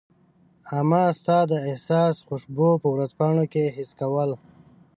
[0.79, 4.29] امه ستا د احساس خوشبو په ورځپاڼو کي حس کول